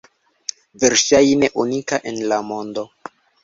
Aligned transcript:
Verŝajne 0.83 1.51
unika 1.67 2.03
en 2.13 2.21
la 2.33 2.43
mondo! 2.51 2.91